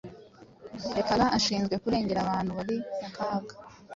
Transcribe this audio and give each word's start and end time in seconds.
leparan 0.95 1.29
ashinzwe 1.37 1.75
kurengera 1.83 2.19
abana 2.25 2.49
bari 2.57 2.77
mu 3.01 3.09
kaga 3.15 3.53